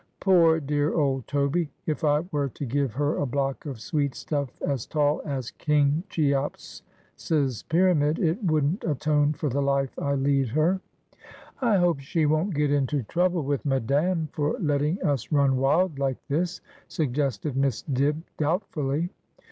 [0.19, 1.69] 'Poor dear old Toby!
[1.85, 7.61] if I were to give her a block of sweetstufE as tall as King Cheops's
[7.69, 10.81] pyramid, it wouldn't atone for the life I lead her.'
[11.61, 16.17] I hope she won't get into trouble with Madame for letting us run wild like
[16.27, 19.11] this,' suggested Miss Dibb doubtfully.